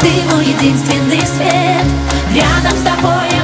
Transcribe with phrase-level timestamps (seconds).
[0.00, 1.86] ты мой единственный свет.
[2.34, 3.37] Рядом с тобой